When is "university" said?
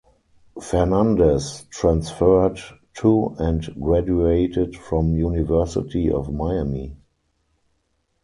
5.13-6.09